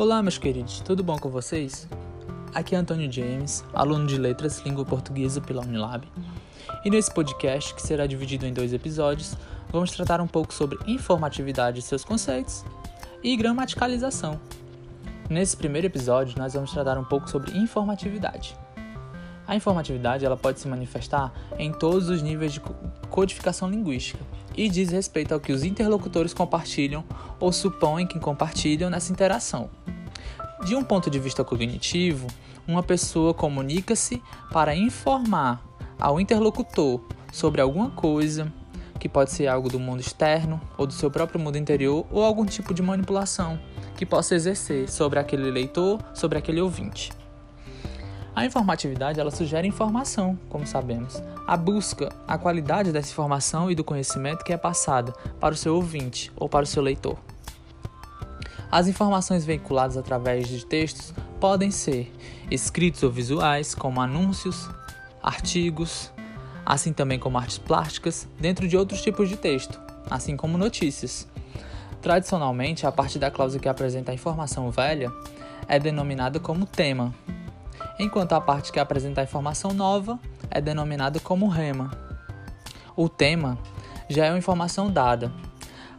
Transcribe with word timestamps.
Olá, 0.00 0.22
meus 0.22 0.38
queridos, 0.38 0.80
tudo 0.80 1.04
bom 1.04 1.18
com 1.18 1.28
vocês? 1.28 1.86
Aqui 2.54 2.74
é 2.74 2.78
Antônio 2.78 3.12
James, 3.12 3.62
aluno 3.74 4.06
de 4.06 4.16
Letras 4.16 4.58
Língua 4.60 4.82
Portuguesa 4.82 5.42
pela 5.42 5.60
Unilab. 5.60 6.08
E 6.82 6.88
nesse 6.88 7.12
podcast, 7.12 7.74
que 7.74 7.82
será 7.82 8.06
dividido 8.06 8.46
em 8.46 8.52
dois 8.54 8.72
episódios, 8.72 9.36
vamos 9.70 9.90
tratar 9.90 10.18
um 10.22 10.26
pouco 10.26 10.54
sobre 10.54 10.78
informatividade 10.90 11.80
e 11.80 11.82
seus 11.82 12.02
conceitos 12.02 12.64
e 13.22 13.36
gramaticalização. 13.36 14.40
Nesse 15.28 15.54
primeiro 15.54 15.86
episódio, 15.86 16.38
nós 16.38 16.54
vamos 16.54 16.72
tratar 16.72 16.96
um 16.96 17.04
pouco 17.04 17.28
sobre 17.28 17.54
informatividade. 17.58 18.56
A 19.46 19.54
informatividade 19.54 20.24
ela 20.24 20.34
pode 20.34 20.60
se 20.60 20.66
manifestar 20.66 21.30
em 21.58 21.72
todos 21.72 22.08
os 22.08 22.22
níveis 22.22 22.54
de 22.54 22.62
codificação 23.10 23.68
linguística 23.68 24.24
e 24.56 24.68
diz 24.68 24.90
respeito 24.90 25.32
ao 25.32 25.40
que 25.40 25.52
os 25.52 25.64
interlocutores 25.64 26.34
compartilham 26.34 27.04
ou 27.38 27.52
supõem 27.52 28.06
que 28.06 28.18
compartilham 28.18 28.90
nessa 28.90 29.12
interação. 29.12 29.70
De 30.64 30.74
um 30.74 30.84
ponto 30.84 31.10
de 31.10 31.18
vista 31.18 31.42
cognitivo, 31.42 32.26
uma 32.66 32.82
pessoa 32.82 33.32
comunica-se 33.32 34.22
para 34.52 34.74
informar 34.74 35.64
ao 35.98 36.20
interlocutor 36.20 37.00
sobre 37.32 37.60
alguma 37.60 37.90
coisa, 37.90 38.52
que 38.98 39.08
pode 39.08 39.30
ser 39.30 39.46
algo 39.46 39.68
do 39.68 39.80
mundo 39.80 40.00
externo 40.00 40.60
ou 40.76 40.86
do 40.86 40.92
seu 40.92 41.10
próprio 41.10 41.40
mundo 41.40 41.56
interior, 41.56 42.06
ou 42.10 42.22
algum 42.22 42.44
tipo 42.44 42.74
de 42.74 42.82
manipulação 42.82 43.58
que 43.96 44.04
possa 44.04 44.34
exercer 44.34 44.90
sobre 44.90 45.18
aquele 45.18 45.50
leitor, 45.50 45.98
sobre 46.14 46.38
aquele 46.38 46.60
ouvinte. 46.60 47.10
A 48.40 48.46
informatividade 48.46 49.20
ela 49.20 49.30
sugere 49.30 49.68
informação, 49.68 50.38
como 50.48 50.66
sabemos. 50.66 51.22
A 51.46 51.58
busca, 51.58 52.08
a 52.26 52.38
qualidade 52.38 52.90
dessa 52.90 53.10
informação 53.10 53.70
e 53.70 53.74
do 53.74 53.84
conhecimento 53.84 54.42
que 54.42 54.50
é 54.50 54.56
passada 54.56 55.12
para 55.38 55.52
o 55.52 55.56
seu 55.58 55.74
ouvinte 55.76 56.32
ou 56.34 56.48
para 56.48 56.64
o 56.64 56.66
seu 56.66 56.82
leitor. 56.82 57.18
As 58.72 58.88
informações 58.88 59.44
veiculadas 59.44 59.98
através 59.98 60.48
de 60.48 60.64
textos 60.64 61.12
podem 61.38 61.70
ser 61.70 62.10
escritos 62.50 63.02
ou 63.02 63.10
visuais, 63.10 63.74
como 63.74 64.00
anúncios, 64.00 64.70
artigos, 65.22 66.10
assim 66.64 66.94
também 66.94 67.18
como 67.18 67.36
artes 67.36 67.58
plásticas, 67.58 68.26
dentro 68.40 68.66
de 68.66 68.74
outros 68.74 69.02
tipos 69.02 69.28
de 69.28 69.36
texto, 69.36 69.78
assim 70.10 70.34
como 70.34 70.56
notícias. 70.56 71.28
Tradicionalmente, 72.00 72.86
a 72.86 72.90
parte 72.90 73.18
da 73.18 73.30
cláusula 73.30 73.60
que 73.60 73.68
apresenta 73.68 74.12
a 74.12 74.14
informação 74.14 74.70
velha 74.70 75.12
é 75.68 75.78
denominada 75.78 76.40
como 76.40 76.64
tema, 76.64 77.14
enquanto 78.00 78.32
a 78.32 78.40
parte 78.40 78.72
que 78.72 78.80
apresenta 78.80 79.20
a 79.20 79.24
informação 79.24 79.72
nova 79.72 80.18
é 80.50 80.60
denominada 80.60 81.20
como 81.20 81.48
rema. 81.48 81.90
O 82.96 83.08
tema 83.08 83.58
já 84.08 84.26
é 84.26 84.30
uma 84.30 84.38
informação 84.38 84.90
dada, 84.90 85.30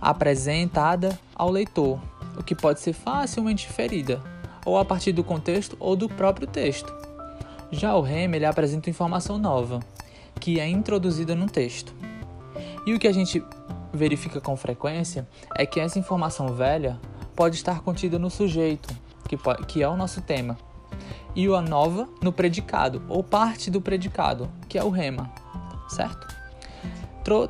apresentada 0.00 1.18
ao 1.34 1.50
leitor, 1.50 2.00
o 2.38 2.42
que 2.42 2.54
pode 2.54 2.80
ser 2.80 2.94
facilmente 2.94 3.68
inferida, 3.68 4.20
ou 4.64 4.78
a 4.78 4.84
partir 4.84 5.12
do 5.12 5.22
contexto 5.22 5.76
ou 5.78 5.94
do 5.94 6.08
próprio 6.08 6.46
texto. 6.46 6.92
Já 7.70 7.94
o 7.94 8.00
rema 8.00 8.36
ele 8.36 8.46
apresenta 8.46 8.90
informação 8.90 9.38
nova, 9.38 9.80
que 10.40 10.58
é 10.58 10.66
introduzida 10.66 11.34
no 11.34 11.46
texto. 11.46 11.94
E 12.86 12.94
o 12.94 12.98
que 12.98 13.06
a 13.06 13.12
gente 13.12 13.44
verifica 13.92 14.40
com 14.40 14.56
frequência 14.56 15.28
é 15.54 15.66
que 15.66 15.78
essa 15.78 15.98
informação 15.98 16.48
velha 16.54 16.98
pode 17.36 17.56
estar 17.56 17.80
contida 17.80 18.18
no 18.18 18.30
sujeito, 18.30 18.88
que 19.68 19.82
é 19.82 19.88
o 19.88 19.96
nosso 19.96 20.20
tema 20.22 20.56
e 21.34 21.48
o 21.48 21.60
nova 21.60 22.08
no 22.22 22.32
predicado, 22.32 23.02
ou 23.08 23.22
parte 23.22 23.70
do 23.70 23.80
predicado, 23.80 24.50
que 24.68 24.78
é 24.78 24.84
o 24.84 24.90
rema, 24.90 25.30
certo? 25.88 26.26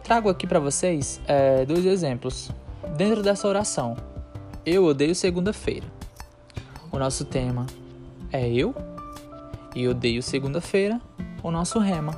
Trago 0.03 0.29
aqui 0.29 0.47
para 0.47 0.61
vocês 0.61 1.21
é, 1.27 1.65
dois 1.65 1.87
exemplos. 1.87 2.51
Dentro 2.97 3.23
dessa 3.23 3.49
oração, 3.49 3.97
eu 4.67 4.85
odeio 4.85 5.15
segunda-feira. 5.15 5.87
O 6.93 6.99
nosso 6.99 7.25
tema 7.25 7.67
é 8.33 8.49
eu 8.49 8.75
e 9.75 9.89
odeio 9.89 10.23
segunda-feira, 10.23 11.01
o 11.43 11.51
nosso 11.51 11.79
rema, 11.79 12.13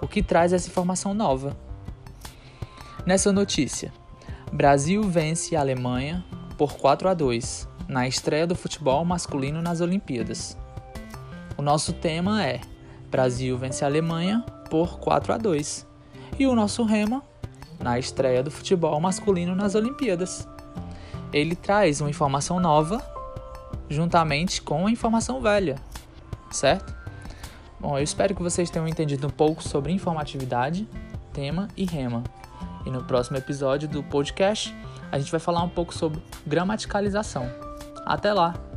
o 0.00 0.08
que 0.08 0.22
traz 0.22 0.52
essa 0.52 0.68
informação 0.68 1.12
nova. 1.12 1.56
Nessa 3.04 3.32
notícia, 3.32 3.92
Brasil 4.52 5.02
vence 5.02 5.54
a 5.54 5.60
Alemanha 5.60 6.24
por 6.56 6.76
4 6.76 7.08
a 7.08 7.14
2 7.14 7.68
na 7.88 8.08
estreia 8.08 8.46
do 8.46 8.54
futebol 8.54 9.04
masculino 9.04 9.60
nas 9.60 9.80
Olimpíadas. 9.80 10.56
O 11.56 11.62
nosso 11.62 11.92
tema 11.92 12.44
é 12.44 12.60
Brasil 13.10 13.56
vence 13.56 13.84
a 13.84 13.88
Alemanha 13.88 14.44
por 14.70 14.98
4 14.98 15.32
a 15.32 15.36
2. 15.38 15.86
E 16.38 16.46
o 16.46 16.54
nosso 16.54 16.84
rema 16.84 17.22
na 17.80 17.98
estreia 17.98 18.42
do 18.42 18.50
futebol 18.50 19.00
masculino 19.00 19.54
nas 19.54 19.74
Olimpíadas. 19.74 20.46
Ele 21.32 21.54
traz 21.54 22.00
uma 22.00 22.10
informação 22.10 22.60
nova 22.60 23.02
juntamente 23.88 24.60
com 24.60 24.86
a 24.86 24.90
informação 24.90 25.40
velha, 25.40 25.76
certo? 26.50 26.94
Bom, 27.78 27.96
eu 27.96 28.02
espero 28.02 28.34
que 28.34 28.42
vocês 28.42 28.70
tenham 28.70 28.88
entendido 28.88 29.26
um 29.26 29.30
pouco 29.30 29.62
sobre 29.62 29.92
informatividade, 29.92 30.88
tema 31.32 31.68
e 31.76 31.84
rema. 31.84 32.24
E 32.84 32.90
no 32.90 33.04
próximo 33.04 33.36
episódio 33.36 33.88
do 33.88 34.02
podcast, 34.02 34.74
a 35.10 35.18
gente 35.18 35.30
vai 35.30 35.40
falar 35.40 35.62
um 35.62 35.68
pouco 35.68 35.94
sobre 35.94 36.22
gramaticalização. 36.46 37.48
Até 38.04 38.32
lá! 38.32 38.75